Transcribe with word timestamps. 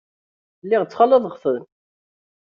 Lliɣ 0.63 0.83
ttxalaḍeɣ-ten. 0.83 1.63